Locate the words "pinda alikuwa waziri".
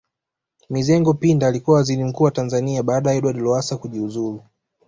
1.13-2.03